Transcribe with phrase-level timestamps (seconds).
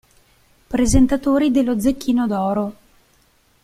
[0.67, 2.75] Presentatori dello Zecchino d'Oro